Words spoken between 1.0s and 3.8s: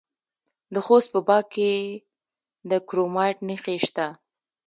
په باک کې د کرومایټ نښې